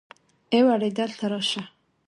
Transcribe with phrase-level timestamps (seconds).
[0.53, 1.61] ای وړې دلته راشه.